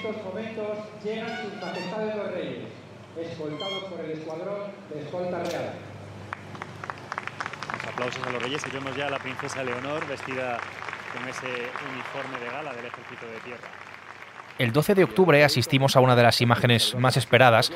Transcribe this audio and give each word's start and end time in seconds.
estos 0.00 0.24
momentos 0.24 0.78
llegan 1.04 1.28
sus 1.42 1.60
majestades 1.60 2.16
los 2.16 2.32
reyes, 2.32 2.64
escoltados 3.20 3.84
por 3.84 4.00
el 4.00 4.12
escuadrón 4.12 4.60
de 4.88 5.00
escolta 5.00 5.38
real. 5.40 5.72
Los 7.74 7.92
aplausos 7.92 8.26
a 8.26 8.30
los 8.30 8.42
reyes 8.42 8.62
y 8.66 8.70
vemos 8.70 8.96
ya 8.96 9.08
a 9.08 9.10
la 9.10 9.18
princesa 9.18 9.62
Leonor 9.62 10.06
vestida 10.06 10.56
con 11.12 11.28
ese 11.28 11.46
uniforme 11.92 12.38
de 12.40 12.50
gala 12.50 12.72
del 12.72 12.86
ejército 12.86 13.26
de 13.26 13.40
tierra. 13.44 13.68
El 14.58 14.72
12 14.72 14.94
de 14.94 15.04
octubre 15.04 15.44
asistimos 15.44 15.96
a 15.96 16.00
una 16.00 16.16
de 16.16 16.22
las 16.22 16.40
imágenes 16.40 16.94
más 16.94 17.18
esperadas 17.18 17.70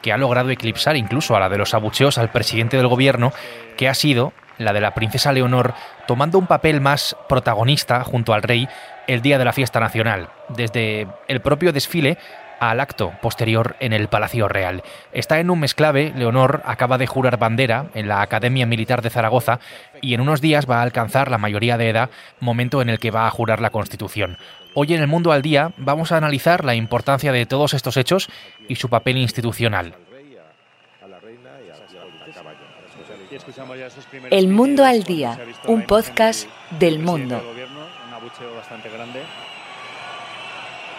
que 0.00 0.12
ha 0.12 0.16
logrado 0.16 0.48
eclipsar 0.48 0.96
incluso 0.96 1.36
a 1.36 1.40
la 1.40 1.50
de 1.50 1.58
los 1.58 1.74
abucheos 1.74 2.16
al 2.16 2.30
presidente 2.30 2.78
del 2.78 2.88
gobierno, 2.88 3.34
que 3.76 3.88
ha 3.88 3.94
sido 3.94 4.32
la 4.56 4.72
de 4.72 4.80
la 4.80 4.94
princesa 4.94 5.32
Leonor 5.32 5.74
tomando 6.06 6.38
un 6.38 6.46
papel 6.46 6.80
más 6.80 7.16
protagonista 7.28 8.02
junto 8.02 8.32
al 8.32 8.42
rey 8.42 8.66
el 9.06 9.22
día 9.22 9.38
de 9.38 9.44
la 9.44 9.52
fiesta 9.52 9.80
nacional, 9.80 10.28
desde 10.48 11.06
el 11.28 11.40
propio 11.40 11.72
desfile 11.72 12.18
al 12.60 12.80
acto 12.80 13.12
posterior 13.20 13.76
en 13.80 13.92
el 13.92 14.08
Palacio 14.08 14.48
Real. 14.48 14.82
Está 15.12 15.40
en 15.40 15.50
un 15.50 15.60
mes 15.60 15.74
clave, 15.74 16.12
Leonor 16.16 16.62
acaba 16.64 16.98
de 16.98 17.06
jurar 17.06 17.38
bandera 17.38 17.86
en 17.94 18.08
la 18.08 18.22
Academia 18.22 18.66
Militar 18.66 19.02
de 19.02 19.10
Zaragoza 19.10 19.60
y 20.00 20.14
en 20.14 20.20
unos 20.20 20.40
días 20.40 20.68
va 20.68 20.78
a 20.78 20.82
alcanzar 20.82 21.30
la 21.30 21.38
mayoría 21.38 21.76
de 21.76 21.90
edad, 21.90 22.10
momento 22.40 22.82
en 22.82 22.88
el 22.88 22.98
que 22.98 23.10
va 23.10 23.26
a 23.26 23.30
jurar 23.30 23.60
la 23.60 23.70
Constitución. 23.70 24.38
Hoy 24.74 24.94
en 24.94 25.00
el 25.00 25.06
Mundo 25.06 25.32
al 25.32 25.42
Día 25.42 25.72
vamos 25.76 26.12
a 26.12 26.16
analizar 26.16 26.64
la 26.64 26.74
importancia 26.74 27.32
de 27.32 27.46
todos 27.46 27.74
estos 27.74 27.96
hechos 27.96 28.28
y 28.68 28.76
su 28.76 28.88
papel 28.88 29.16
institucional. 29.16 29.94
El 34.30 34.48
Mundo 34.48 34.84
al 34.84 35.02
Día, 35.04 35.38
un 35.66 35.82
podcast 35.82 36.48
del 36.78 36.98
mundo. 36.98 37.42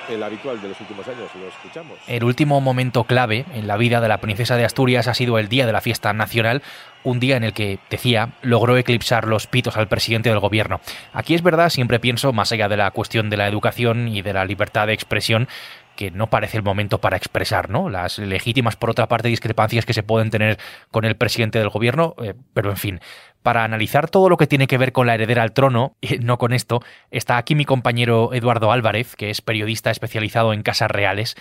El 0.09 0.23
habitual 0.23 0.61
de 0.61 0.69
los 0.69 0.79
últimos 0.79 1.05
años, 1.07 1.29
lo 1.35 1.47
escuchamos. 1.47 1.97
El 2.07 2.23
último 2.23 2.61
momento 2.61 3.03
clave 3.03 3.45
en 3.53 3.67
la 3.67 3.75
vida 3.75 3.99
de 3.99 4.07
la 4.07 4.19
princesa 4.19 4.55
de 4.55 4.63
Asturias 4.63 5.07
ha 5.07 5.13
sido 5.13 5.37
el 5.37 5.49
día 5.49 5.65
de 5.65 5.73
la 5.73 5.81
fiesta 5.81 6.13
nacional, 6.13 6.61
un 7.03 7.19
día 7.19 7.35
en 7.35 7.43
el 7.43 7.53
que, 7.53 7.79
decía, 7.89 8.29
logró 8.41 8.77
eclipsar 8.77 9.27
los 9.27 9.47
pitos 9.47 9.75
al 9.75 9.87
presidente 9.87 10.29
del 10.29 10.39
gobierno. 10.39 10.79
Aquí 11.11 11.35
es 11.35 11.43
verdad, 11.43 11.69
siempre 11.69 11.99
pienso, 11.99 12.31
más 12.31 12.51
allá 12.51 12.69
de 12.69 12.77
la 12.77 12.91
cuestión 12.91 13.29
de 13.29 13.37
la 13.37 13.47
educación 13.47 14.07
y 14.07 14.21
de 14.21 14.33
la 14.33 14.45
libertad 14.45 14.87
de 14.87 14.93
expresión, 14.93 15.49
que 15.97 16.11
no 16.11 16.27
parece 16.27 16.57
el 16.57 16.63
momento 16.63 16.99
para 17.01 17.17
expresar, 17.17 17.69
¿no? 17.69 17.89
Las 17.89 18.19
legítimas, 18.19 18.77
por 18.77 18.91
otra 18.91 19.07
parte, 19.07 19.27
discrepancias 19.27 19.85
que 19.85 19.93
se 19.93 20.03
pueden 20.03 20.29
tener 20.29 20.57
con 20.91 21.03
el 21.03 21.17
presidente 21.17 21.59
del 21.59 21.69
gobierno, 21.69 22.15
eh, 22.23 22.35
pero 22.53 22.69
en 22.69 22.77
fin, 22.77 23.01
para 23.47 23.63
analizar 23.63 24.09
todo 24.09 24.27
lo 24.27 24.35
que 24.35 24.45
tiene 24.45 24.67
que 24.67 24.77
ver 24.77 24.91
con 24.91 25.07
la 25.07 25.13
heredera 25.13 25.41
al 25.41 25.53
trono, 25.53 25.95
y 26.01 26.17
no 26.17 26.37
con 26.37 26.51
esto, 26.51 26.81
está 27.11 27.37
aquí 27.37 27.55
mi 27.55 27.63
compañero 27.63 28.33
Eduardo 28.33 28.73
Álvarez, 28.73 29.15
que 29.15 29.29
es 29.29 29.39
periodista 29.39 29.89
especializado 29.89 30.51
en 30.51 30.63
casas 30.63 30.91
reales. 30.91 31.35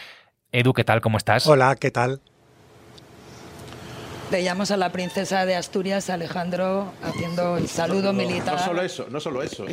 Edu, 0.52 0.72
¿qué 0.72 0.84
tal? 0.84 1.00
¿Cómo 1.00 1.18
estás? 1.18 1.48
Hola, 1.48 1.74
¿qué 1.74 1.90
tal? 1.90 2.20
Veíamos 4.30 4.72
a 4.72 4.76
la 4.76 4.90
princesa 4.90 5.46
de 5.46 5.54
Asturias, 5.54 6.10
Alejandro, 6.10 6.92
haciendo 7.02 7.56
el 7.56 7.68
saludo 7.68 8.12
militar. 8.12 8.54
No 8.54 8.58
solo 8.58 8.82
eso, 8.82 9.06
no 9.08 9.20
solo 9.20 9.40
eso. 9.40 9.64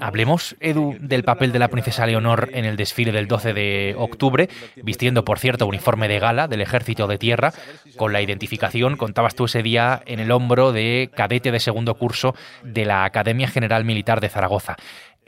Hablemos, 0.00 0.54
Edu, 0.60 0.96
del 1.00 1.24
papel 1.24 1.50
de 1.50 1.58
la 1.58 1.68
princesa 1.68 2.04
Leonor 2.04 2.50
en 2.52 2.66
el 2.66 2.76
desfile 2.76 3.10
del 3.10 3.26
12 3.26 3.54
de 3.54 3.94
octubre, 3.96 4.50
vistiendo, 4.76 5.24
por 5.24 5.38
cierto, 5.38 5.66
uniforme 5.66 6.08
de 6.08 6.18
gala 6.18 6.46
del 6.46 6.60
ejército 6.60 7.06
de 7.06 7.16
tierra, 7.16 7.54
con 7.96 8.12
la 8.12 8.20
identificación, 8.20 8.98
contabas 8.98 9.34
tú 9.34 9.46
ese 9.46 9.62
día, 9.62 10.02
en 10.04 10.20
el 10.20 10.30
hombro 10.30 10.72
de 10.72 11.10
cadete 11.14 11.50
de 11.50 11.58
segundo 11.58 11.94
curso 11.94 12.34
de 12.62 12.84
la 12.84 13.04
Academia 13.04 13.48
General 13.48 13.84
Militar 13.84 14.20
de 14.20 14.28
Zaragoza 14.28 14.76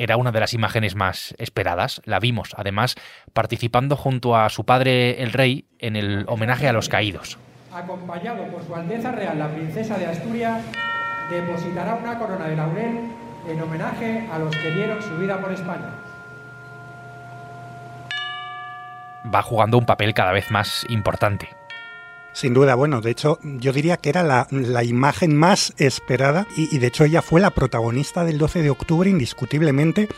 era 0.00 0.16
una 0.16 0.30
de 0.30 0.38
las 0.38 0.54
imágenes 0.54 0.94
más 0.94 1.34
esperadas. 1.38 2.00
La 2.04 2.20
vimos, 2.20 2.50
además, 2.56 2.94
participando 3.32 3.96
junto 3.96 4.36
a 4.36 4.48
su 4.48 4.64
padre 4.64 5.24
el 5.24 5.32
rey 5.32 5.64
en 5.80 5.96
el 5.96 6.24
homenaje 6.28 6.68
a 6.68 6.72
los 6.72 6.88
caídos 6.88 7.36
acompañado 7.72 8.44
por 8.48 8.64
su 8.64 8.74
Alteza 8.74 9.12
Real, 9.12 9.38
la 9.38 9.48
Princesa 9.48 9.98
de 9.98 10.06
Asturias, 10.06 10.62
depositará 11.30 11.94
una 11.94 12.18
corona 12.18 12.46
de 12.46 12.56
laurel 12.56 13.10
en 13.48 13.60
homenaje 13.60 14.28
a 14.32 14.38
los 14.38 14.54
que 14.56 14.70
dieron 14.70 15.02
su 15.02 15.16
vida 15.18 15.40
por 15.40 15.52
España. 15.52 15.90
Va 19.32 19.42
jugando 19.42 19.78
un 19.78 19.86
papel 19.86 20.14
cada 20.14 20.32
vez 20.32 20.50
más 20.50 20.86
importante. 20.88 21.48
Sin 22.32 22.54
duda, 22.54 22.74
bueno, 22.74 23.00
de 23.00 23.10
hecho 23.10 23.38
yo 23.42 23.72
diría 23.72 23.96
que 23.96 24.10
era 24.10 24.22
la, 24.22 24.84
imagen 24.84 25.36
más 25.36 25.74
esperada 25.76 26.46
y, 26.56 26.74
y, 26.74 26.78
de 26.78 26.86
hecho 26.86 27.04
ella 27.04 27.20
fue 27.20 27.40
la 27.40 27.50
protagonista 27.50 28.24
del 28.24 28.38
12 28.38 28.62
de 28.62 28.70
octubre 28.70 29.10
indiscutiblemente 29.10 30.08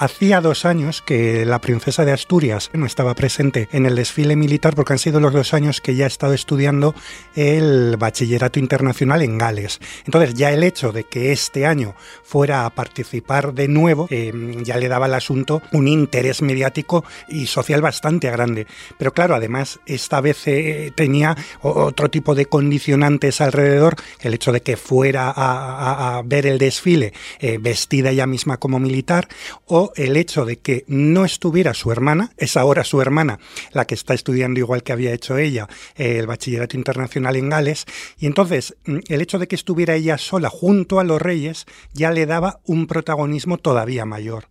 Hacía 0.00 0.40
dos 0.40 0.64
años 0.64 1.02
que 1.02 1.44
la 1.44 1.60
princesa 1.60 2.04
de 2.04 2.12
Asturias 2.12 2.70
no 2.72 2.86
estaba 2.86 3.16
presente 3.16 3.68
en 3.72 3.84
el 3.84 3.96
desfile 3.96 4.36
militar 4.36 4.76
porque 4.76 4.92
han 4.92 5.00
sido 5.00 5.18
los 5.18 5.32
dos 5.32 5.54
años 5.54 5.80
que 5.80 5.96
ya 5.96 6.04
ha 6.04 6.06
estado 6.06 6.34
estudiando 6.34 6.94
el 7.34 7.96
bachillerato 7.96 8.60
internacional 8.60 9.22
en 9.22 9.38
Gales. 9.38 9.80
Entonces 10.04 10.34
ya 10.34 10.52
el 10.52 10.62
hecho 10.62 10.92
de 10.92 11.02
que 11.02 11.32
este 11.32 11.66
año 11.66 11.96
fuera 12.22 12.64
a 12.64 12.70
participar 12.70 13.54
de 13.54 13.66
nuevo 13.66 14.06
eh, 14.10 14.32
ya 14.62 14.76
le 14.76 14.86
daba 14.86 15.06
al 15.06 15.14
asunto 15.14 15.62
un 15.72 15.88
interés 15.88 16.42
mediático 16.42 17.04
y 17.26 17.46
social 17.46 17.82
bastante 17.82 18.30
grande. 18.30 18.68
Pero 18.98 19.12
claro, 19.12 19.34
además 19.34 19.80
esta 19.84 20.20
vez 20.20 20.46
eh, 20.46 20.92
tenía 20.94 21.36
otro 21.60 22.08
tipo 22.08 22.36
de 22.36 22.46
condicionantes 22.46 23.40
alrededor, 23.40 23.96
el 24.20 24.34
hecho 24.34 24.52
de 24.52 24.62
que 24.62 24.76
fuera 24.76 25.32
a, 25.34 26.22
ver 26.24 26.46
el 26.46 26.58
desfile 26.58 27.12
eh, 27.40 27.58
vestida 27.60 28.10
ella 28.10 28.28
misma 28.28 28.58
como 28.58 28.78
militar 28.78 29.26
o 29.66 29.87
el 29.96 30.16
hecho 30.16 30.44
de 30.44 30.58
que 30.58 30.84
no 30.86 31.24
estuviera 31.24 31.74
su 31.74 31.92
hermana, 31.92 32.32
es 32.36 32.56
ahora 32.56 32.84
su 32.84 33.00
hermana 33.00 33.38
la 33.72 33.86
que 33.86 33.94
está 33.94 34.14
estudiando 34.14 34.60
igual 34.60 34.82
que 34.82 34.92
había 34.92 35.12
hecho 35.12 35.38
ella 35.38 35.68
el 35.96 36.26
bachillerato 36.26 36.76
internacional 36.76 37.36
en 37.36 37.48
Gales, 37.48 37.86
y 38.18 38.26
entonces 38.26 38.76
mm, 38.84 38.98
el 39.08 39.20
hecho 39.20 39.38
de 39.38 39.48
que 39.48 39.56
estuviera 39.56 39.94
ella 39.94 40.18
sola 40.18 40.50
junto 40.50 41.00
a 41.00 41.04
los 41.04 41.20
reyes 41.20 41.66
ya 41.92 42.10
le 42.10 42.26
daba 42.26 42.60
un 42.64 42.86
protagonismo 42.86 43.58
todavía 43.58 44.04
mayor. 44.04 44.48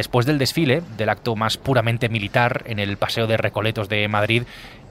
Después 0.00 0.24
del 0.24 0.38
desfile, 0.38 0.82
del 0.96 1.10
acto 1.10 1.36
más 1.36 1.58
puramente 1.58 2.08
militar 2.08 2.62
en 2.64 2.78
el 2.78 2.96
Paseo 2.96 3.26
de 3.26 3.36
Recoletos 3.36 3.90
de 3.90 4.08
Madrid, 4.08 4.44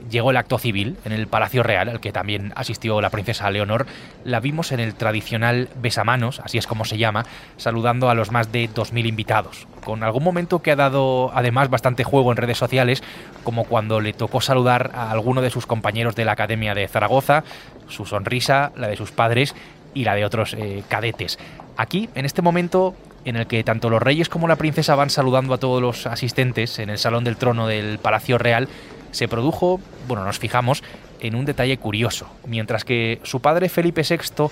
llegó 0.07 0.29
el 0.29 0.37
acto 0.37 0.59
civil 0.59 0.97
en 1.03 1.13
el 1.13 1.25
Palacio 1.25 1.63
Real, 1.63 1.89
al 1.89 1.99
que 1.99 2.11
también 2.11 2.53
asistió 2.55 3.01
la 3.01 3.09
princesa 3.09 3.49
Leonor. 3.49 3.87
La 4.23 4.39
vimos 4.39 4.71
en 4.71 4.79
el 4.79 4.93
tradicional 4.93 5.67
besamanos, 5.81 6.41
así 6.41 6.59
es 6.59 6.67
como 6.67 6.85
se 6.85 6.99
llama, 6.99 7.25
saludando 7.57 8.11
a 8.11 8.13
los 8.13 8.29
más 8.29 8.51
de 8.51 8.69
2.000 8.69 9.07
invitados, 9.07 9.65
con 9.83 10.03
algún 10.03 10.23
momento 10.23 10.61
que 10.61 10.69
ha 10.69 10.75
dado 10.75 11.31
además 11.33 11.71
bastante 11.71 12.03
juego 12.03 12.29
en 12.29 12.37
redes 12.37 12.59
sociales, 12.59 13.01
como 13.43 13.63
cuando 13.63 14.01
le 14.01 14.13
tocó 14.13 14.41
saludar 14.41 14.91
a 14.93 15.09
alguno 15.09 15.41
de 15.41 15.49
sus 15.49 15.65
compañeros 15.65 16.15
de 16.15 16.25
la 16.25 16.33
Academia 16.33 16.75
de 16.75 16.87
Zaragoza, 16.87 17.43
su 17.87 18.05
sonrisa, 18.05 18.73
la 18.75 18.87
de 18.87 18.95
sus 18.95 19.11
padres 19.11 19.55
y 19.95 20.03
la 20.03 20.13
de 20.13 20.23
otros 20.23 20.53
eh, 20.53 20.83
cadetes. 20.87 21.39
Aquí, 21.77 22.09
en 22.13 22.25
este 22.25 22.43
momento, 22.43 22.93
en 23.29 23.35
el 23.35 23.47
que 23.47 23.63
tanto 23.63 23.89
los 23.89 24.01
reyes 24.01 24.27
como 24.27 24.47
la 24.47 24.55
princesa 24.55 24.95
van 24.95 25.09
saludando 25.09 25.53
a 25.53 25.59
todos 25.59 25.81
los 25.81 26.07
asistentes 26.07 26.79
en 26.79 26.89
el 26.89 26.97
salón 26.97 27.23
del 27.23 27.37
trono 27.37 27.67
del 27.67 27.99
Palacio 27.99 28.37
Real, 28.37 28.67
se 29.11 29.27
produjo, 29.27 29.79
bueno, 30.07 30.25
nos 30.25 30.39
fijamos 30.39 30.83
en 31.19 31.35
un 31.35 31.45
detalle 31.45 31.77
curioso. 31.77 32.27
Mientras 32.45 32.83
que 32.83 33.19
su 33.23 33.39
padre 33.39 33.69
Felipe 33.69 34.01
VI 34.01 34.47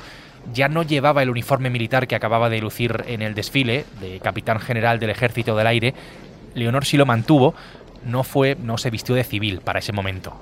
ya 0.54 0.70
no 0.70 0.84
llevaba 0.84 1.24
el 1.24 1.30
uniforme 1.30 1.70
militar 1.70 2.08
que 2.08 2.16
acababa 2.16 2.50
de 2.50 2.62
lucir 2.62 3.04
en 3.08 3.22
el 3.22 3.34
desfile 3.34 3.86
de 4.00 4.20
capitán 4.20 4.60
general 4.60 5.00
del 5.00 5.10
ejército 5.10 5.56
del 5.56 5.68
aire, 5.68 5.94
Leonor 6.54 6.86
sí 6.86 6.98
lo 6.98 7.06
mantuvo, 7.06 7.54
no 8.06 8.24
fue, 8.24 8.56
no 8.62 8.78
se 8.78 8.90
vistió 8.90 9.16
de 9.16 9.24
civil 9.24 9.62
para 9.62 9.80
ese 9.80 9.92
momento. 9.92 10.36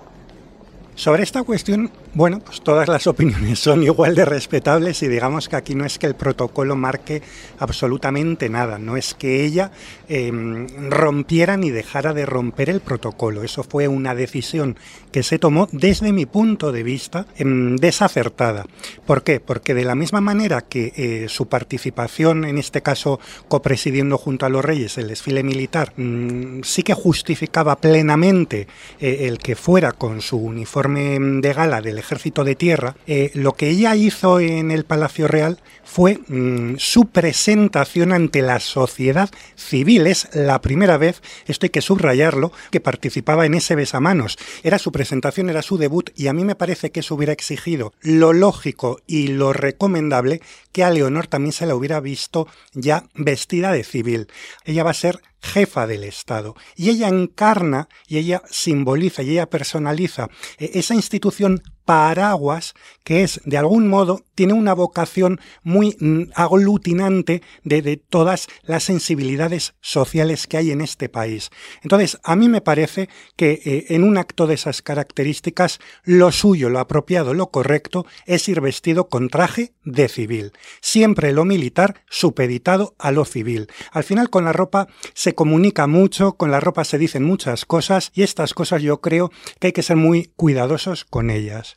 Sobre 0.96 1.24
esta 1.24 1.44
cuestión, 1.44 1.92
bueno, 2.14 2.40
pues 2.40 2.62
todas 2.62 2.88
las 2.88 3.06
opiniones 3.08 3.60
son 3.60 3.84
igual 3.84 4.16
de 4.16 4.24
respetables 4.24 5.04
y 5.04 5.10
digamos 5.10 5.50
que 5.50 5.58
aquí 5.58 5.76
no 5.76 5.84
es 5.84 6.00
que 6.00 6.08
el 6.08 6.16
protocolo 6.16 6.78
marque 6.78 7.22
absolutamente 7.60 8.48
nada, 8.48 8.80
no 8.80 8.96
es 8.96 9.14
que 9.14 9.44
ella 9.44 9.72
em, 10.08 10.68
rompiera 10.90 11.58
ni 11.58 11.70
dejara 11.70 12.14
de 12.14 12.26
romper 12.26 12.70
el 12.70 12.80
protocolo, 12.80 13.44
eso 13.44 13.62
fue 13.64 13.90
una 13.90 14.16
decisión 14.16 14.78
que 15.12 15.22
se 15.22 15.38
tomó 15.38 15.68
desde 15.74 16.14
mi 16.14 16.26
punto 16.26 16.72
de 16.72 16.84
vista 16.84 17.28
em, 17.36 17.76
desacertada. 17.76 18.66
¿Por 19.06 19.24
qué? 19.24 19.42
Porque 19.42 19.74
de 19.74 19.84
la 19.84 19.96
misma 19.96 20.22
manera 20.22 20.62
que 20.62 20.94
eh, 20.96 21.26
su 21.28 21.48
participación, 21.48 22.46
en 22.46 22.58
este 22.58 22.82
caso 22.82 23.20
copresidiendo 23.50 24.18
junto 24.18 24.46
a 24.46 24.50
los 24.50 24.64
reyes 24.64 24.98
el 24.98 25.10
desfile 25.10 25.44
militar, 25.44 25.92
mm, 25.98 26.62
sí 26.64 26.84
que 26.84 26.94
justificaba 26.94 27.76
plenamente 27.76 28.68
eh, 29.02 29.28
el 29.28 29.40
que 29.40 29.58
fuera 29.58 29.92
con 29.92 30.22
su 30.22 30.38
uniforme 30.38 30.85
de 30.88 31.54
gala 31.54 31.82
del 31.82 31.98
ejército 31.98 32.44
de 32.44 32.56
tierra, 32.56 32.96
eh, 33.08 33.32
lo 33.34 33.54
que 33.54 33.70
ella 33.70 33.96
hizo 33.96 34.40
en 34.40 34.72
el 34.72 34.86
Palacio 34.86 35.28
Real 35.28 35.60
fue 35.84 36.20
mm, 36.28 36.76
su 36.78 37.08
presentación 37.08 38.12
ante 38.12 38.42
la 38.42 38.60
sociedad 38.60 39.30
civil. 39.56 40.08
Es 40.08 40.28
la 40.34 40.62
primera 40.62 40.98
vez, 40.98 41.22
esto 41.48 41.66
hay 41.66 41.70
que 41.70 41.82
subrayarlo, 41.82 42.52
que 42.72 42.80
participaba 42.80 43.46
en 43.46 43.54
ese 43.54 43.76
besamanos. 43.76 44.38
Era 44.64 44.80
su 44.80 44.92
presentación, 44.92 45.50
era 45.50 45.62
su 45.62 45.78
debut 45.78 46.10
y 46.16 46.28
a 46.28 46.34
mí 46.34 46.44
me 46.44 46.56
parece 46.56 46.92
que 46.92 47.00
eso 47.00 47.16
hubiera 47.16 47.34
exigido 47.34 47.94
lo 48.02 48.34
lógico 48.34 49.00
y 49.08 49.28
lo 49.28 49.54
recomendable 49.54 50.42
que 50.72 50.84
a 50.84 50.90
Leonor 50.90 51.28
también 51.28 51.54
se 51.54 51.66
la 51.66 51.76
hubiera 51.76 52.00
visto 52.00 52.48
ya 52.74 53.06
vestida 53.16 53.72
de 53.72 53.84
civil. 53.84 54.28
Ella 54.66 54.84
va 54.84 54.92
a 54.92 54.96
ser 54.96 55.22
jefa 55.42 55.88
del 55.88 56.04
Estado. 56.04 56.56
Y 56.76 56.90
ella 56.90 57.08
encarna 57.08 57.88
y 58.08 58.18
ella 58.18 58.42
simboliza 58.50 59.24
y 59.24 59.32
ella 59.32 59.50
personaliza 59.50 60.30
eh, 60.58 60.72
esa 60.74 60.96
institución 60.96 61.62
paraguas 61.86 62.74
que 63.06 63.22
es, 63.22 63.40
de 63.46 63.58
algún 63.58 63.88
modo, 63.88 64.26
tiene 64.34 64.54
una 64.54 64.74
vocación 64.74 65.40
muy 65.64 65.96
mm, 66.00 66.32
aglutinante 66.34 67.44
de, 67.64 67.98
todas 67.98 68.48
las 68.64 68.84
sensibilidades 68.84 69.76
sociales 69.80 70.48
que 70.48 70.58
hay 70.58 70.72
en 70.72 70.82
este 70.82 71.08
país. 71.08 71.52
Entonces, 71.84 72.20
a 72.24 72.36
mí 72.36 72.50
me 72.50 72.62
parece 72.62 73.08
que 73.36 73.62
eh, 73.64 73.86
en 73.90 74.04
un 74.04 74.18
acto 74.18 74.48
de 74.48 74.56
esas 74.56 74.82
características, 74.82 75.80
lo 76.04 76.32
suyo, 76.32 76.70
lo 76.70 76.80
apropiado, 76.80 77.36
lo 77.36 77.52
correcto 77.52 78.08
es 78.26 78.50
ir 78.50 78.60
vestido 78.60 79.08
con 79.08 79.30
traje 79.30 79.74
de 79.84 80.10
civil. 80.10 80.52
Siempre 80.82 81.32
lo 81.32 81.46
militar 81.46 82.02
supeditado 82.10 82.96
a 82.98 83.12
lo 83.12 83.24
civil. 83.24 83.68
Al 83.92 84.04
final, 84.04 84.32
con 84.32 84.46
la 84.46 84.54
ropa 84.54 84.88
se 85.14 85.36
comunica 85.36 85.86
mucho, 85.86 86.34
con 86.34 86.50
la 86.50 86.60
ropa 86.60 86.84
se 86.84 86.98
dicen 86.98 87.24
muchas 87.24 87.66
cosas 87.66 88.12
y 88.16 88.24
estas 88.24 88.56
cosas 88.56 88.82
yo 88.82 89.00
creo 89.00 89.32
que 89.60 89.68
hay 89.68 89.74
que 89.74 89.84
ser 89.84 89.98
muy 89.98 90.32
cuidadosos 90.36 91.06
con 91.06 91.30
ellas. 91.30 91.75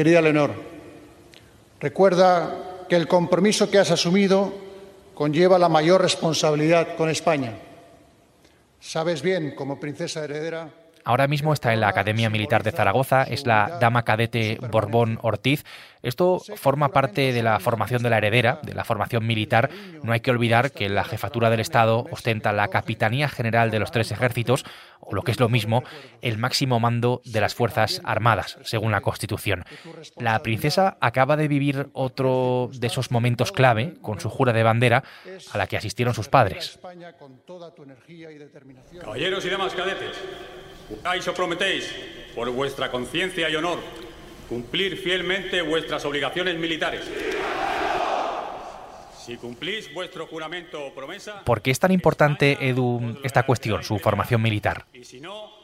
Querida 0.00 0.22
Leonor, 0.22 0.54
recuerda 1.78 2.86
que 2.88 2.96
el 2.96 3.06
compromiso 3.06 3.70
que 3.70 3.76
has 3.76 3.90
asumido 3.90 4.50
conlleva 5.14 5.58
la 5.58 5.68
mayor 5.68 6.00
responsabilidad 6.00 6.96
con 6.96 7.10
España. 7.10 7.58
Sabes 8.80 9.20
bien, 9.20 9.54
como 9.54 9.78
princesa 9.78 10.24
heredera, 10.24 10.70
Ahora 11.04 11.26
mismo 11.28 11.52
está 11.52 11.72
en 11.72 11.80
la 11.80 11.88
Academia 11.88 12.30
Militar 12.30 12.62
de 12.62 12.72
Zaragoza, 12.72 13.22
es 13.24 13.46
la 13.46 13.78
dama 13.80 14.04
cadete 14.04 14.58
Borbón 14.70 15.18
Ortiz. 15.22 15.64
Esto 16.02 16.40
forma 16.56 16.88
parte 16.88 17.32
de 17.32 17.42
la 17.42 17.60
formación 17.60 18.02
de 18.02 18.10
la 18.10 18.18
heredera, 18.18 18.60
de 18.62 18.74
la 18.74 18.84
formación 18.84 19.26
militar. 19.26 19.70
No 20.02 20.12
hay 20.12 20.20
que 20.20 20.30
olvidar 20.30 20.72
que 20.72 20.88
la 20.88 21.04
jefatura 21.04 21.50
del 21.50 21.60
Estado 21.60 22.06
ostenta 22.10 22.52
la 22.52 22.68
Capitanía 22.68 23.28
General 23.28 23.70
de 23.70 23.78
los 23.78 23.90
tres 23.90 24.10
ejércitos, 24.10 24.64
o 25.00 25.14
lo 25.14 25.22
que 25.22 25.32
es 25.32 25.40
lo 25.40 25.48
mismo, 25.48 25.82
el 26.22 26.38
máximo 26.38 26.80
mando 26.80 27.20
de 27.24 27.40
las 27.40 27.54
Fuerzas 27.54 28.00
Armadas, 28.04 28.58
según 28.62 28.92
la 28.92 29.00
Constitución. 29.02 29.64
La 30.16 30.42
princesa 30.42 30.96
acaba 31.00 31.36
de 31.36 31.48
vivir 31.48 31.88
otro 31.92 32.70
de 32.72 32.86
esos 32.86 33.10
momentos 33.10 33.52
clave 33.52 33.94
con 34.00 34.20
su 34.20 34.30
jura 34.30 34.52
de 34.52 34.62
bandera 34.62 35.04
a 35.52 35.58
la 35.58 35.66
que 35.66 35.76
asistieron 35.76 36.14
sus 36.14 36.28
padres. 36.28 36.78
Caballeros 39.00 39.44
y 39.44 39.48
demás 39.48 39.74
cadetes, 39.74 40.16
juráis 40.90 41.26
o 41.28 41.34
prometéis, 41.34 41.94
por 42.34 42.50
vuestra 42.50 42.90
conciencia 42.90 43.48
y 43.48 43.56
honor, 43.56 43.78
cumplir 44.48 44.96
fielmente 44.96 45.62
vuestras 45.62 46.04
obligaciones 46.04 46.58
militares. 46.58 47.02
Si 49.24 49.36
cumplís 49.36 49.92
vuestro 49.94 50.26
juramento 50.26 50.84
o 50.84 50.92
promesa... 50.92 51.44
¿Por 51.44 51.62
qué 51.62 51.70
es 51.70 51.78
tan 51.78 51.92
importante, 51.92 52.58
Edu, 52.60 53.20
esta 53.22 53.44
cuestión, 53.44 53.84
su 53.84 53.98
formación 53.98 54.42
militar? 54.42 54.86
Y 54.92 55.04
si 55.04 55.20
no, 55.20 55.59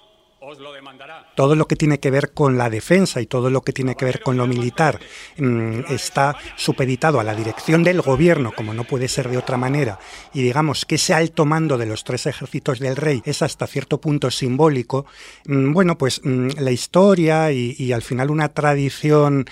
os 0.49 0.61
lo 0.61 0.73
demandará. 0.73 1.27
Todo 1.35 1.57
lo 1.57 1.67
que 1.67 1.75
tiene 1.75 1.99
que 1.99 2.13
ver 2.13 2.33
con 2.33 2.57
la 2.57 2.71
defensa 2.71 3.21
y 3.21 3.27
todo 3.27 3.51
lo 3.51 3.63
que 3.63 3.73
tiene 3.73 3.97
que 3.97 4.05
ver 4.05 4.23
con 4.23 4.37
lo 4.37 4.47
militar 4.47 5.01
mmm, 5.39 5.81
está 5.89 6.37
supeditado 6.55 7.19
a 7.19 7.25
la 7.25 7.35
dirección 7.35 7.83
del 7.83 8.01
gobierno, 8.01 8.53
como 8.53 8.73
no 8.73 8.85
puede 8.85 9.09
ser 9.09 9.29
de 9.29 9.39
otra 9.39 9.57
manera, 9.57 9.99
y 10.33 10.43
digamos 10.43 10.85
que 10.85 10.95
ese 10.95 11.15
alto 11.15 11.47
mando 11.47 11.79
de 11.79 11.87
los 11.87 12.05
tres 12.05 12.27
ejércitos 12.27 12.79
del 12.79 12.95
rey 12.95 13.23
es 13.25 13.43
hasta 13.43 13.67
cierto 13.67 14.01
punto 14.01 14.31
simbólico, 14.31 15.07
mmm, 15.47 15.73
bueno, 15.73 15.99
pues 15.99 16.21
mmm, 16.23 16.51
la 16.59 16.71
historia 16.71 17.51
y, 17.51 17.75
y, 17.77 17.91
al 17.91 18.03
final 18.03 18.31
una 18.31 18.51
tradición 18.51 19.47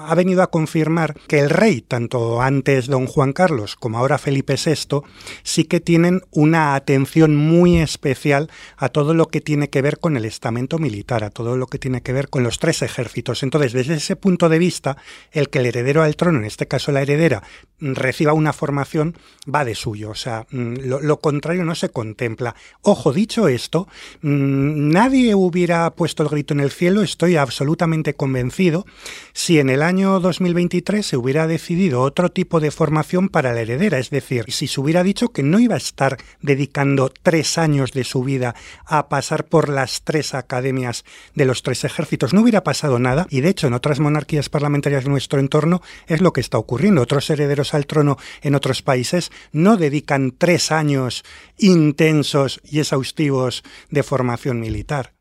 ha 0.00 0.14
venido 0.14 0.42
a 0.42 0.50
confirmar 0.50 1.16
que 1.28 1.40
el 1.40 1.50
rey, 1.50 1.82
tanto 1.82 2.40
antes 2.40 2.86
don 2.86 3.06
Juan 3.06 3.34
Carlos 3.34 3.76
como 3.76 3.98
ahora 3.98 4.16
Felipe 4.16 4.56
VI, 4.56 5.02
sí 5.42 5.64
que 5.64 5.80
tienen 5.80 6.22
una 6.30 6.76
atención 6.76 7.36
muy 7.36 7.78
especial 7.78 8.50
a 8.78 8.88
todo 8.88 9.12
lo 9.12 9.28
que 9.28 9.42
tiene 9.42 9.68
que 9.68 9.82
ver 9.82 9.98
el 10.16 10.24
estamento 10.24 10.78
militar, 10.78 11.24
a 11.24 11.30
todo 11.30 11.56
lo 11.56 11.66
que 11.66 11.78
tiene 11.78 12.02
que 12.02 12.12
ver 12.12 12.28
con 12.28 12.42
los 12.42 12.58
tres 12.58 12.82
ejércitos. 12.82 13.42
Entonces, 13.42 13.72
desde 13.72 13.94
ese 13.94 14.16
punto 14.16 14.48
de 14.48 14.58
vista, 14.58 14.96
el 15.32 15.48
que 15.50 15.58
el 15.58 15.66
heredero 15.66 16.02
al 16.02 16.16
trono, 16.16 16.38
en 16.38 16.44
este 16.44 16.66
caso 16.66 16.92
la 16.92 17.02
heredera, 17.02 17.42
reciba 17.80 18.32
una 18.32 18.52
formación 18.52 19.16
va 19.52 19.64
de 19.64 19.74
suyo. 19.74 20.10
O 20.10 20.14
sea, 20.14 20.46
lo, 20.50 21.00
lo 21.00 21.18
contrario 21.20 21.64
no 21.64 21.74
se 21.74 21.88
contempla. 21.88 22.54
Ojo, 22.82 23.12
dicho 23.12 23.48
esto, 23.48 23.88
nadie 24.22 25.34
hubiera 25.34 25.90
puesto 25.90 26.22
el 26.22 26.28
grito 26.28 26.54
en 26.54 26.60
el 26.60 26.70
cielo, 26.70 27.02
estoy 27.02 27.36
absolutamente 27.36 28.14
convencido, 28.14 28.86
si 29.32 29.58
en 29.58 29.70
el 29.70 29.82
año 29.82 30.20
2023 30.20 31.04
se 31.04 31.16
hubiera 31.16 31.46
decidido 31.46 32.02
otro 32.02 32.30
tipo 32.30 32.60
de 32.60 32.70
formación 32.70 33.28
para 33.28 33.52
la 33.52 33.60
heredera. 33.60 33.98
Es 33.98 34.10
decir, 34.10 34.46
si 34.48 34.66
se 34.66 34.80
hubiera 34.80 35.02
dicho 35.02 35.30
que 35.30 35.42
no 35.42 35.58
iba 35.58 35.74
a 35.74 35.78
estar 35.78 36.16
dedicando 36.40 37.12
tres 37.22 37.58
años 37.58 37.92
de 37.92 38.04
su 38.04 38.22
vida 38.22 38.54
a 38.86 39.08
pasar 39.08 39.44
por 39.46 39.68
las 39.68 40.02
tres 40.04 40.34
academias 40.34 41.04
de 41.34 41.44
los 41.44 41.62
tres 41.62 41.84
ejércitos, 41.84 42.32
no 42.32 42.42
hubiera 42.42 42.62
pasado 42.62 42.98
nada 42.98 43.26
y 43.30 43.40
de 43.40 43.48
hecho 43.48 43.66
en 43.66 43.74
otras 43.74 44.00
monarquías 44.00 44.48
parlamentarias 44.48 45.04
de 45.04 45.10
nuestro 45.10 45.40
entorno 45.40 45.82
es 46.06 46.20
lo 46.20 46.32
que 46.32 46.40
está 46.40 46.58
ocurriendo. 46.58 47.02
Otros 47.02 47.28
herederos 47.30 47.74
al 47.74 47.86
trono 47.86 48.16
en 48.42 48.54
otros 48.54 48.82
países 48.82 49.32
no 49.52 49.76
dedican 49.76 50.32
tres 50.36 50.70
años 50.70 51.24
intensos 51.58 52.60
y 52.64 52.80
exhaustivos 52.80 53.64
de 53.90 54.02
formación 54.02 54.60
militar. 54.60 55.14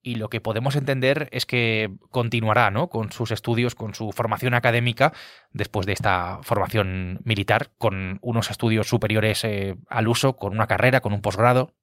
Y 0.00 0.14
lo 0.14 0.30
que 0.30 0.40
podemos 0.40 0.76
entender 0.76 1.28
es 1.32 1.44
que 1.44 1.90
continuará 2.10 2.70
¿no? 2.70 2.88
con 2.88 3.10
sus 3.12 3.30
estudios, 3.30 3.74
con 3.74 3.94
su 3.94 4.12
formación 4.12 4.54
académica, 4.54 5.12
después 5.52 5.86
de 5.86 5.92
esta 5.92 6.38
formación 6.42 7.20
militar, 7.24 7.72
con 7.78 8.18
unos 8.22 8.50
estudios 8.50 8.88
superiores 8.88 9.44
eh, 9.44 9.76
al 9.88 10.08
uso, 10.08 10.36
con 10.36 10.52
una 10.52 10.66
carrera, 10.66 11.00
con 11.00 11.12
un 11.12 11.20
posgrado. 11.20 11.74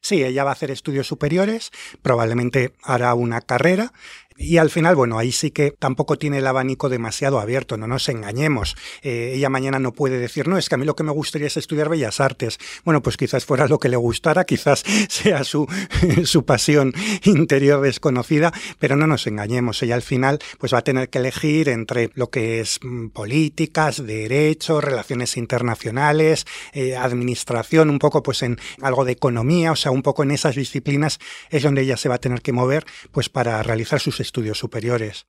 Sí, 0.00 0.22
ella 0.24 0.44
va 0.44 0.50
a 0.50 0.52
hacer 0.52 0.70
estudios 0.70 1.06
superiores, 1.06 1.70
probablemente 2.02 2.72
hará 2.82 3.14
una 3.14 3.40
carrera 3.40 3.92
y 4.40 4.58
al 4.58 4.70
final, 4.70 4.94
bueno, 4.94 5.18
ahí 5.18 5.32
sí 5.32 5.50
que 5.50 5.72
tampoco 5.72 6.16
tiene 6.16 6.38
el 6.38 6.46
abanico 6.46 6.88
demasiado 6.88 7.40
abierto, 7.40 7.76
no 7.76 7.88
nos 7.88 8.08
engañemos. 8.08 8.76
Eh, 9.02 9.32
ella 9.34 9.48
mañana 9.48 9.80
no 9.80 9.92
puede 9.92 10.18
decir, 10.18 10.46
no, 10.46 10.56
es 10.58 10.68
que 10.68 10.76
a 10.76 10.78
mí 10.78 10.86
lo 10.86 10.94
que 10.94 11.02
me 11.02 11.10
gustaría 11.10 11.48
es 11.48 11.56
estudiar 11.56 11.88
bellas 11.88 12.20
artes. 12.20 12.58
Bueno, 12.84 13.02
pues 13.02 13.16
quizás 13.16 13.44
fuera 13.44 13.66
lo 13.66 13.80
que 13.80 13.88
le 13.88 13.96
gustara, 13.96 14.44
quizás 14.44 14.84
sea 15.08 15.42
su, 15.42 15.66
su 16.24 16.44
pasión 16.44 16.92
interior 17.24 17.80
desconocida, 17.80 18.52
pero 18.78 18.94
no 18.94 19.08
nos 19.08 19.26
engañemos. 19.26 19.82
Ella 19.82 19.96
al 19.96 20.02
final 20.02 20.38
pues 20.58 20.72
va 20.72 20.78
a 20.78 20.84
tener 20.84 21.08
que 21.08 21.18
elegir 21.18 21.68
entre 21.68 22.10
lo 22.14 22.30
que 22.30 22.60
es 22.60 22.78
mm, 22.80 23.08
políticas, 23.08 24.06
derecho, 24.06 24.80
relaciones 24.80 25.36
internacionales, 25.36 26.46
eh, 26.72 26.96
administración, 26.96 27.90
un 27.90 27.98
poco 27.98 28.22
pues 28.22 28.42
en 28.42 28.56
algo 28.82 29.04
de 29.04 29.12
economía, 29.12 29.72
o 29.72 29.76
sea, 29.76 29.90
un 29.90 30.02
poco 30.02 30.22
en 30.22 30.30
esas 30.30 30.54
disciplinas 30.54 31.18
es 31.50 31.64
donde 31.64 31.82
ella 31.82 31.96
se 31.96 32.08
va 32.08 32.16
a 32.16 32.20
tener 32.20 32.40
que 32.40 32.52
mover 32.52 32.84
pues 33.10 33.28
para 33.28 33.62
realizar 33.64 33.98
sus 33.98 34.20
estudios 34.28 34.58
superiores. 34.58 35.26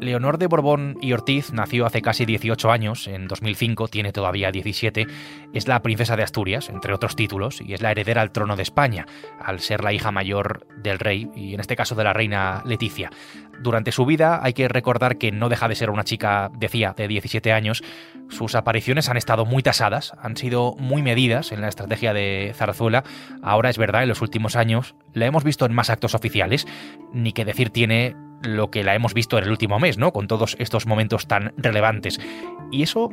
Leonor 0.00 0.38
de 0.38 0.46
Borbón 0.46 0.96
y 1.02 1.12
Ortiz 1.12 1.52
nació 1.52 1.84
hace 1.84 2.00
casi 2.00 2.24
18 2.24 2.70
años, 2.70 3.06
en 3.06 3.28
2005, 3.28 3.88
tiene 3.88 4.12
todavía 4.12 4.50
17, 4.50 5.06
es 5.52 5.68
la 5.68 5.82
princesa 5.82 6.16
de 6.16 6.22
Asturias, 6.22 6.70
entre 6.70 6.94
otros 6.94 7.16
títulos, 7.16 7.60
y 7.60 7.74
es 7.74 7.82
la 7.82 7.90
heredera 7.90 8.22
al 8.22 8.32
trono 8.32 8.56
de 8.56 8.62
España, 8.62 9.06
al 9.38 9.60
ser 9.60 9.84
la 9.84 9.92
hija 9.92 10.10
mayor 10.10 10.66
del 10.82 10.98
rey, 10.98 11.30
y 11.36 11.52
en 11.52 11.60
este 11.60 11.76
caso 11.76 11.94
de 11.94 12.04
la 12.04 12.14
reina 12.14 12.62
Leticia. 12.64 13.10
Durante 13.60 13.92
su 13.92 14.06
vida 14.06 14.40
hay 14.42 14.54
que 14.54 14.68
recordar 14.68 15.18
que 15.18 15.32
no 15.32 15.50
deja 15.50 15.68
de 15.68 15.74
ser 15.74 15.90
una 15.90 16.04
chica, 16.04 16.50
decía, 16.56 16.94
de 16.96 17.06
17 17.06 17.52
años. 17.52 17.84
Sus 18.30 18.54
apariciones 18.54 19.10
han 19.10 19.18
estado 19.18 19.44
muy 19.44 19.62
tasadas, 19.62 20.14
han 20.18 20.38
sido 20.38 20.74
muy 20.78 21.02
medidas 21.02 21.52
en 21.52 21.60
la 21.60 21.68
estrategia 21.68 22.14
de 22.14 22.52
Zarzuela. 22.54 23.04
Ahora 23.42 23.68
es 23.68 23.76
verdad, 23.76 24.02
en 24.02 24.08
los 24.08 24.22
últimos 24.22 24.56
años 24.56 24.94
la 25.12 25.26
hemos 25.26 25.44
visto 25.44 25.66
en 25.66 25.74
más 25.74 25.90
actos 25.90 26.14
oficiales, 26.14 26.66
ni 27.12 27.34
que 27.34 27.44
decir 27.44 27.68
tiene 27.68 28.16
lo 28.42 28.70
que 28.70 28.84
la 28.84 28.94
hemos 28.94 29.14
visto 29.14 29.38
en 29.38 29.44
el 29.44 29.50
último 29.50 29.78
mes, 29.78 29.98
¿no? 29.98 30.12
Con 30.12 30.26
todos 30.26 30.56
estos 30.58 30.86
momentos 30.86 31.26
tan 31.26 31.52
relevantes. 31.56 32.20
Y 32.70 32.82
eso 32.82 33.10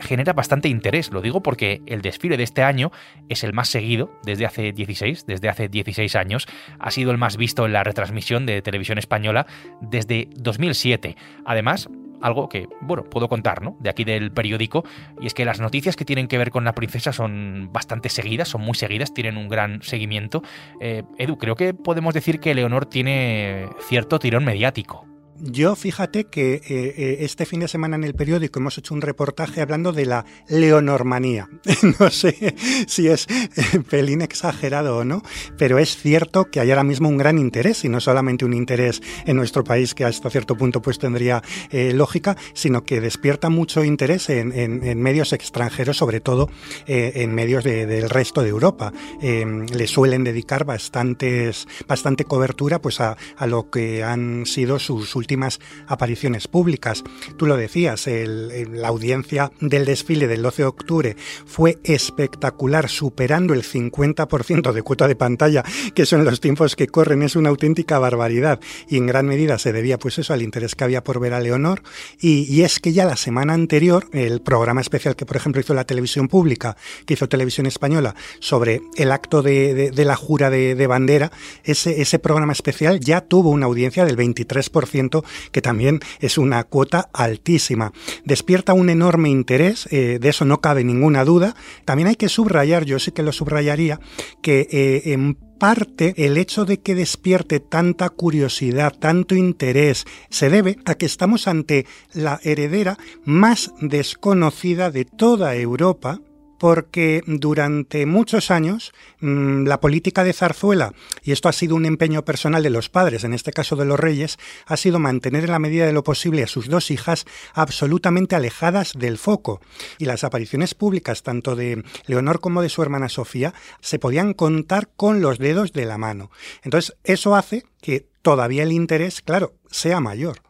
genera 0.00 0.32
bastante 0.32 0.68
interés, 0.68 1.10
lo 1.10 1.20
digo 1.20 1.42
porque 1.42 1.82
el 1.86 2.02
desfile 2.02 2.36
de 2.36 2.42
este 2.42 2.62
año 2.62 2.92
es 3.28 3.44
el 3.44 3.52
más 3.52 3.68
seguido 3.68 4.12
desde 4.24 4.46
hace 4.46 4.72
16, 4.72 5.26
desde 5.26 5.48
hace 5.48 5.68
16 5.68 6.16
años, 6.16 6.46
ha 6.78 6.90
sido 6.90 7.10
el 7.10 7.18
más 7.18 7.36
visto 7.36 7.66
en 7.66 7.72
la 7.72 7.84
retransmisión 7.84 8.46
de 8.46 8.62
televisión 8.62 8.98
española 8.98 9.46
desde 9.80 10.28
2007. 10.36 11.16
Además, 11.44 11.88
algo 12.20 12.48
que, 12.48 12.68
bueno, 12.80 13.04
puedo 13.04 13.28
contar, 13.28 13.62
¿no? 13.62 13.76
De 13.80 13.90
aquí 13.90 14.04
del 14.04 14.32
periódico, 14.32 14.84
y 15.20 15.26
es 15.26 15.34
que 15.34 15.44
las 15.44 15.60
noticias 15.60 15.96
que 15.96 16.04
tienen 16.04 16.28
que 16.28 16.38
ver 16.38 16.50
con 16.50 16.64
la 16.64 16.74
princesa 16.74 17.12
son 17.12 17.70
bastante 17.72 18.08
seguidas, 18.08 18.48
son 18.48 18.62
muy 18.62 18.74
seguidas, 18.74 19.14
tienen 19.14 19.36
un 19.36 19.48
gran 19.48 19.82
seguimiento. 19.82 20.42
Eh, 20.80 21.02
Edu, 21.18 21.38
creo 21.38 21.54
que 21.54 21.74
podemos 21.74 22.14
decir 22.14 22.40
que 22.40 22.54
Leonor 22.54 22.86
tiene 22.86 23.68
cierto 23.80 24.18
tirón 24.18 24.44
mediático. 24.44 25.15
Yo 25.40 25.76
fíjate 25.76 26.24
que 26.24 26.54
eh, 26.54 26.62
eh, 26.68 27.16
este 27.20 27.44
fin 27.44 27.60
de 27.60 27.68
semana 27.68 27.96
en 27.96 28.04
el 28.04 28.14
periódico 28.14 28.58
hemos 28.58 28.78
hecho 28.78 28.94
un 28.94 29.02
reportaje 29.02 29.60
hablando 29.60 29.92
de 29.92 30.06
la 30.06 30.24
leonormanía. 30.48 31.48
no 32.00 32.10
sé 32.10 32.54
si 32.86 33.08
es 33.08 33.26
eh, 33.28 33.80
pelín 33.88 34.22
exagerado 34.22 34.98
o 34.98 35.04
no, 35.04 35.22
pero 35.58 35.78
es 35.78 35.96
cierto 35.96 36.50
que 36.50 36.60
hay 36.60 36.70
ahora 36.70 36.84
mismo 36.84 37.08
un 37.08 37.18
gran 37.18 37.38
interés, 37.38 37.84
y 37.84 37.88
no 37.88 38.00
solamente 38.00 38.44
un 38.44 38.54
interés 38.54 39.02
en 39.26 39.36
nuestro 39.36 39.64
país 39.64 39.94
que 39.94 40.04
hasta 40.04 40.30
cierto 40.30 40.56
punto 40.56 40.80
pues 40.80 40.98
tendría 40.98 41.42
lógica, 41.72 42.36
sino 42.54 42.84
que 42.84 43.00
despierta 43.00 43.50
mucho 43.50 43.84
interés 43.84 44.30
en, 44.30 45.00
medios 45.00 45.32
extranjeros, 45.32 45.96
sobre 45.96 46.20
todo 46.20 46.48
en 46.86 47.34
medios 47.34 47.64
del 47.64 48.08
resto 48.08 48.42
de 48.42 48.48
Europa. 48.48 48.92
le 49.20 49.86
suelen 49.86 50.24
dedicar 50.24 50.64
bastantes, 50.64 51.66
bastante 51.86 52.24
cobertura 52.24 52.80
pues 52.80 53.00
a, 53.00 53.16
lo 53.46 53.70
que 53.70 54.02
han 54.02 54.46
sido 54.46 54.78
sus 54.78 55.16
últimas 55.26 55.58
apariciones 55.88 56.46
públicas. 56.46 57.02
Tú 57.36 57.46
lo 57.46 57.56
decías, 57.56 58.06
la 58.06 58.86
audiencia 58.86 59.50
del 59.60 59.84
desfile 59.84 60.28
del 60.28 60.42
12 60.42 60.62
de 60.62 60.68
octubre 60.68 61.16
fue 61.46 61.78
espectacular, 61.82 62.88
superando 62.88 63.52
el 63.52 63.64
50% 63.64 64.72
de 64.72 64.82
cuota 64.82 65.08
de 65.08 65.16
pantalla, 65.16 65.64
que 65.94 66.06
son 66.06 66.24
los 66.24 66.40
tiempos 66.40 66.76
que 66.76 66.86
corren, 66.86 67.22
es 67.22 67.34
una 67.34 67.48
auténtica 67.48 67.98
barbaridad. 67.98 68.60
Y 68.88 68.98
en 68.98 69.06
gran 69.06 69.26
medida 69.26 69.58
se 69.58 69.72
debía 69.72 69.98
pues 69.98 70.18
eso 70.18 70.32
al 70.32 70.42
interés 70.42 70.76
que 70.76 70.84
había 70.84 71.02
por 71.02 71.18
ver 71.18 71.34
a 71.34 71.40
Leonor. 71.40 71.82
Y, 72.20 72.62
es 72.62 72.78
que 72.78 72.92
ya 72.92 73.04
la 73.04 73.16
semana 73.16 73.52
anterior, 73.54 74.08
el 74.12 74.40
programa 74.40 74.80
especial 74.80 75.16
que 75.16 75.26
por 75.26 75.36
ejemplo 75.36 75.60
hizo 75.60 75.74
la 75.74 75.84
televisión 75.84 76.28
pública, 76.28 76.76
que 77.04 77.14
hizo 77.14 77.28
Televisión 77.28 77.66
Española, 77.66 78.14
sobre 78.38 78.80
el 78.96 79.10
acto 79.10 79.42
de, 79.42 79.90
la 79.92 80.14
jura 80.14 80.50
de, 80.50 80.86
bandera, 80.86 81.32
ese, 81.64 82.00
ese 82.00 82.20
programa 82.20 82.52
especial 82.52 83.00
ya 83.00 83.22
tuvo 83.22 83.50
una 83.50 83.66
audiencia 83.66 84.04
del 84.04 84.16
23% 84.16 85.15
que 85.52 85.62
también 85.62 86.00
es 86.20 86.38
una 86.38 86.64
cuota 86.64 87.08
altísima. 87.12 87.92
Despierta 88.24 88.72
un 88.72 88.90
enorme 88.90 89.28
interés, 89.28 89.88
eh, 89.90 90.18
de 90.20 90.28
eso 90.28 90.44
no 90.44 90.60
cabe 90.60 90.84
ninguna 90.84 91.24
duda. 91.24 91.54
También 91.84 92.08
hay 92.08 92.16
que 92.16 92.28
subrayar, 92.28 92.84
yo 92.84 92.98
sí 92.98 93.12
que 93.12 93.22
lo 93.22 93.32
subrayaría, 93.32 94.00
que 94.42 94.68
eh, 94.70 95.12
en 95.12 95.34
parte 95.58 96.14
el 96.18 96.36
hecho 96.36 96.64
de 96.64 96.80
que 96.80 96.94
despierte 96.94 97.60
tanta 97.60 98.08
curiosidad, 98.10 98.94
tanto 98.98 99.34
interés, 99.34 100.04
se 100.30 100.50
debe 100.50 100.78
a 100.84 100.94
que 100.94 101.06
estamos 101.06 101.48
ante 101.48 101.86
la 102.12 102.40
heredera 102.42 102.98
más 103.24 103.72
desconocida 103.80 104.90
de 104.90 105.04
toda 105.04 105.56
Europa 105.56 106.20
porque 106.58 107.22
durante 107.26 108.06
muchos 108.06 108.50
años 108.50 108.92
mm, 109.20 109.64
la 109.64 109.80
política 109.80 110.24
de 110.24 110.32
Zarzuela, 110.32 110.92
y 111.22 111.32
esto 111.32 111.48
ha 111.48 111.52
sido 111.52 111.74
un 111.74 111.86
empeño 111.86 112.24
personal 112.24 112.62
de 112.62 112.70
los 112.70 112.88
padres, 112.88 113.24
en 113.24 113.34
este 113.34 113.52
caso 113.52 113.76
de 113.76 113.84
los 113.84 113.98
reyes, 113.98 114.38
ha 114.66 114.76
sido 114.76 114.98
mantener 114.98 115.44
en 115.44 115.50
la 115.50 115.58
medida 115.58 115.86
de 115.86 115.92
lo 115.92 116.04
posible 116.04 116.42
a 116.42 116.46
sus 116.46 116.68
dos 116.68 116.90
hijas 116.90 117.24
absolutamente 117.54 118.36
alejadas 118.36 118.92
del 118.96 119.18
foco. 119.18 119.60
Y 119.98 120.04
las 120.06 120.24
apariciones 120.24 120.74
públicas, 120.74 121.22
tanto 121.22 121.56
de 121.56 121.82
Leonor 122.06 122.40
como 122.40 122.62
de 122.62 122.68
su 122.68 122.82
hermana 122.82 123.08
Sofía, 123.08 123.54
se 123.80 123.98
podían 123.98 124.34
contar 124.34 124.88
con 124.96 125.20
los 125.20 125.38
dedos 125.38 125.72
de 125.72 125.86
la 125.86 125.98
mano. 125.98 126.30
Entonces, 126.62 126.96
eso 127.04 127.34
hace 127.34 127.64
que 127.80 128.06
todavía 128.22 128.62
el 128.62 128.72
interés, 128.72 129.22
claro, 129.22 129.54
sea 129.70 130.00
mayor. 130.00 130.45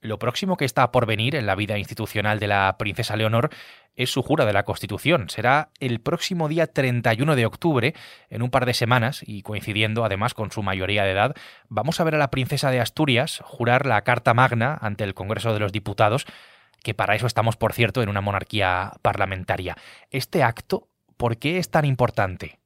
Lo 0.00 0.18
próximo 0.18 0.56
que 0.56 0.64
está 0.64 0.92
por 0.92 1.04
venir 1.04 1.34
en 1.34 1.44
la 1.44 1.54
vida 1.54 1.76
institucional 1.76 2.38
de 2.40 2.46
la 2.46 2.76
princesa 2.78 3.16
Leonor 3.16 3.50
es 3.96 4.10
su 4.10 4.22
jura 4.22 4.46
de 4.46 4.54
la 4.54 4.62
Constitución. 4.62 5.28
Será 5.28 5.68
el 5.78 6.00
próximo 6.00 6.48
día 6.48 6.66
31 6.66 7.36
de 7.36 7.44
octubre, 7.44 7.94
en 8.30 8.40
un 8.40 8.50
par 8.50 8.64
de 8.64 8.72
semanas, 8.72 9.22
y 9.26 9.42
coincidiendo 9.42 10.02
además 10.02 10.32
con 10.32 10.52
su 10.52 10.62
mayoría 10.62 11.04
de 11.04 11.10
edad, 11.10 11.36
vamos 11.68 12.00
a 12.00 12.04
ver 12.04 12.14
a 12.14 12.18
la 12.18 12.30
princesa 12.30 12.70
de 12.70 12.80
Asturias 12.80 13.42
jurar 13.44 13.84
la 13.84 14.00
Carta 14.02 14.32
Magna 14.32 14.78
ante 14.80 15.04
el 15.04 15.12
Congreso 15.12 15.52
de 15.52 15.60
los 15.60 15.72
Diputados, 15.72 16.24
que 16.82 16.94
para 16.94 17.14
eso 17.14 17.26
estamos, 17.26 17.56
por 17.56 17.74
cierto, 17.74 18.02
en 18.02 18.08
una 18.08 18.22
monarquía 18.22 18.92
parlamentaria. 19.02 19.76
Este 20.10 20.42
acto, 20.42 20.88
¿por 21.18 21.36
qué 21.36 21.58
es 21.58 21.70
tan 21.70 21.84
importante? 21.84 22.59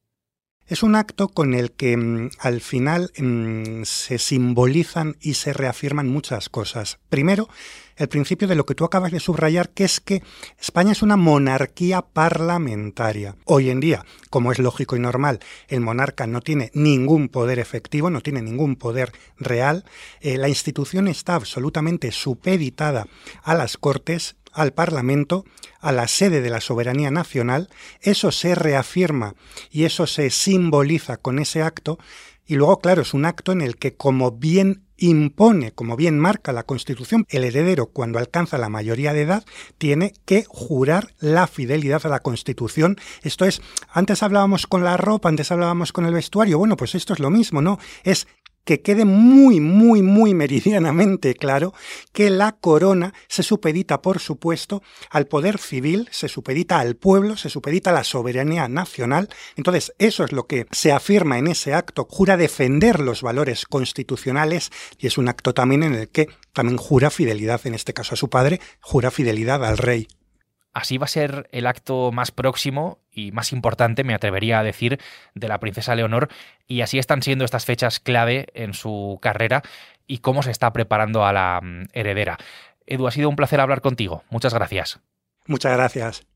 Es 0.67 0.83
un 0.83 0.97
acto 0.97 1.29
con 1.29 1.53
el 1.53 1.73
que 1.73 1.95
mm, 1.95 2.31
al 2.39 2.63
final 2.63 3.13
mm, 3.19 3.83
se 3.85 4.17
simbolizan 4.19 5.17
y 5.21 5.35
se 5.35 5.53
reafirman 5.53 6.09
muchas 6.09 6.49
cosas. 6.49 6.99
Primero, 7.11 7.51
el 7.97 8.09
principio 8.09 8.49
de 8.49 8.55
lo 8.55 8.65
que 8.65 8.75
tú 8.75 8.87
acabas 8.87 9.13
de 9.13 9.21
subrayar, 9.21 9.69
que 9.69 9.85
es 9.85 10.01
que 10.01 10.23
España 10.59 10.93
es 10.93 11.03
una 11.03 11.17
monarquía 11.17 12.01
parlamentaria. 12.01 13.37
Hoy 13.45 13.69
en 13.69 13.81
día, 13.81 14.07
como 14.31 14.53
es 14.53 14.59
lógico 14.59 14.97
y 14.97 15.01
normal, 15.01 15.41
el 15.69 15.81
monarca 15.81 16.27
no 16.27 16.41
tiene 16.41 16.71
ningún 16.73 17.29
poder 17.29 17.59
efectivo, 17.59 18.09
no 18.09 18.23
tiene 18.23 18.41
ningún 18.41 18.77
poder 18.77 19.13
real. 19.39 19.85
Eh, 20.21 20.39
la 20.39 20.49
institución 20.49 21.09
está 21.09 21.35
absolutamente 21.35 22.11
supeditada 22.11 23.07
a 23.43 23.55
las 23.55 23.77
Cortes 23.77 24.37
al 24.55 24.73
Parlamento, 24.73 25.45
a 25.81 25.93
la 25.93 26.09
sede 26.09 26.41
de 26.41 26.51
la 26.51 26.61
soberanía 26.61 27.11
nacional, 27.11 27.69
eso 28.01 28.33
se 28.33 28.55
reafirma 28.55 29.35
y 29.71 29.85
eso 29.85 30.07
se 30.07 30.31
simboliza 30.31 31.17
con 31.17 31.39
ese 31.39 31.63
acto, 31.63 31.99
y 32.47 32.57
luego, 32.57 32.79
claro, 32.79 33.03
es 33.03 33.15
un 33.15 33.25
acto 33.25 33.53
en 33.53 33.63
el 33.63 33.77
que, 33.77 33.97
como 33.97 34.33
bien 34.33 34.85
impone, 34.97 35.73
como 35.73 35.97
bien 35.97 36.19
marca 36.19 36.53
la 36.53 36.63
Constitución, 36.63 37.25
el 37.29 37.45
heredero 37.45 37.87
cuando 37.87 38.19
alcanza 38.19 38.59
la 38.59 38.69
mayoría 38.69 39.13
de 39.13 39.23
edad 39.23 39.45
tiene 39.79 40.13
que 40.25 40.45
jurar 40.47 41.15
la 41.19 41.47
fidelidad 41.47 42.05
a 42.05 42.11
la 42.11 42.21
Constitución. 42.21 42.97
Esto 43.23 43.45
es, 43.45 43.61
antes 43.91 44.23
hablábamos 44.23 44.67
con 44.67 44.85
la 44.85 44.97
ropa, 44.97 45.29
antes 45.29 45.51
hablábamos 45.51 45.93
con 45.93 46.05
el 46.07 46.15
vestuario, 46.15 46.59
bueno, 46.59 46.77
pues 46.77 46.95
esto 46.95 47.13
es 47.13 47.19
lo 47.19 47.31
mismo, 47.31 47.61
¿no? 47.61 47.79
Es 48.05 48.29
que 48.65 48.81
quede 48.81 49.05
muy, 49.05 49.61
muy, 49.61 50.03
muy 50.03 50.35
meridianamente 50.35 51.35
claro 51.35 51.75
que 52.13 52.31
la 52.31 52.53
corona 52.53 53.15
se 53.29 53.43
supedita, 53.43 54.03
por 54.03 54.19
supuesto, 54.19 54.83
al 55.11 55.27
poder 55.27 55.59
civil, 55.59 56.09
se 56.11 56.29
supedita 56.29 56.79
al 56.79 56.97
pueblo, 56.97 57.37
se 57.37 57.51
supedita 57.51 57.91
a 57.91 57.95
la 57.95 58.05
soberanía 58.05 58.69
nacional. 58.69 59.29
Entonces, 59.57 59.93
eso 59.99 60.25
es 60.25 60.33
lo 60.33 60.47
que 60.47 60.67
se 60.71 60.93
afirma 60.93 61.39
en 61.39 61.49
ese 61.49 61.75
acto, 61.75 62.07
jura 62.11 62.37
defender 62.37 63.01
los 63.01 63.23
valores 63.23 63.67
constitucionales 63.67 64.71
y 64.99 65.07
es 65.07 65.19
un 65.19 65.29
acto 65.29 65.55
también 65.55 65.83
en 65.83 65.95
el 65.95 66.09
que 66.09 66.29
también 66.53 66.79
jura 66.79 67.11
fidelidad, 67.11 67.61
en 67.67 67.75
este 67.75 67.93
caso 67.93 68.15
a 68.15 68.17
su 68.17 68.31
padre, 68.31 68.61
jura 68.81 69.11
fidelidad 69.11 69.65
al 69.65 69.79
rey. 69.79 70.09
Así 70.75 70.99
va 70.99 71.05
a 71.05 71.09
ser 71.09 71.49
el 71.53 71.69
acto 71.69 72.11
más 72.13 72.33
próximo 72.33 72.99
y 73.13 73.31
más 73.31 73.53
importante, 73.53 74.03
me 74.03 74.13
atrevería 74.13 74.59
a 74.59 74.65
decir, 74.65 75.01
de 75.35 75.49
la 75.49 75.61
princesa 75.61 75.95
Leonor, 75.95 76.29
y 76.67 76.81
así 76.81 76.99
están 76.99 77.23
siendo 77.23 77.45
estas 77.45 77.65
fechas 77.65 78.01
clave 78.01 78.49
en 78.55 78.75
su 78.75 79.19
carrera 79.23 79.63
y 80.09 80.19
cómo 80.19 80.43
se 80.43 80.51
está 80.51 80.73
preparando 80.73 81.25
a 81.25 81.33
la 81.33 81.61
mm, 81.63 81.85
heredera. 81.93 82.39
Edu, 82.87 83.07
ha 83.07 83.13
sido 83.13 83.29
un 83.29 83.37
placer 83.37 83.61
hablar 83.61 83.81
contigo. 83.81 84.25
Muchas 84.31 84.53
gracias. 84.53 85.01
Muchas 85.47 85.73
gracias. 85.73 86.27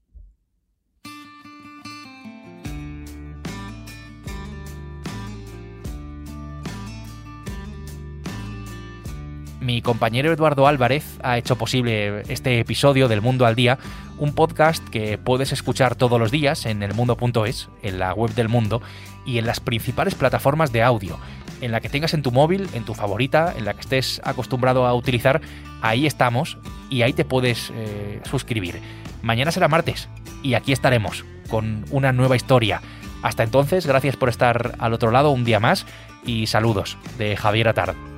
Mi 9.61 9.83
compañero 9.83 10.33
Eduardo 10.33 10.66
Álvarez 10.66 11.18
ha 11.23 11.37
hecho 11.37 11.57
posible 11.57 12.23
este 12.28 12.61
episodio 12.61 13.07
del 13.09 13.21
Mundo 13.21 13.45
al 13.45 13.54
Día, 13.54 13.78
un 14.18 14.32
podcast 14.32 14.87
que 14.88 15.18
puedes 15.18 15.52
escuchar 15.52 15.94
todos 15.94 16.18
los 16.18 16.30
días 16.30 16.66
en 16.66 16.82
elmundo.es, 16.82 17.68
en 17.82 17.98
la 17.98 18.12
web 18.14 18.34
del 18.34 18.48
mundo 18.48 18.82
y 19.25 19.38
en 19.38 19.46
las 19.46 19.60
principales 19.60 20.14
plataformas 20.14 20.72
de 20.72 20.82
audio, 20.82 21.18
en 21.60 21.72
la 21.72 21.80
que 21.80 21.88
tengas 21.88 22.14
en 22.14 22.22
tu 22.22 22.30
móvil, 22.30 22.68
en 22.75 22.84
tu 22.84 22.94
favorita, 22.94 23.54
en 23.56 23.64
la 23.64 23.75
que 23.75 23.80
estés 23.80 24.20
acostumbrado 24.25 24.87
a 24.87 24.94
utilizar, 24.94 25.40
ahí 25.82 26.06
estamos 26.06 26.58
y 26.90 27.02
ahí 27.02 27.12
te 27.12 27.25
puedes 27.25 27.70
eh, 27.75 28.20
suscribir. 28.25 28.80
Mañana 29.22 29.52
será 29.52 29.68
martes 29.68 30.08
y 30.42 30.54
aquí 30.54 30.72
estaremos 30.72 31.25
con 31.48 31.84
una 31.90 32.12
nueva 32.12 32.37
historia. 32.37 32.80
Hasta 33.22 33.42
entonces, 33.42 33.87
gracias 33.87 34.16
por 34.16 34.28
estar 34.28 34.76
al 34.78 34.92
otro 34.92 35.10
lado 35.10 35.30
un 35.30 35.44
día 35.44 35.60
más 35.60 35.87
y 36.25 36.46
saludos 36.46 36.96
de 37.18 37.37
Javier 37.37 37.68
Atard. 37.68 38.17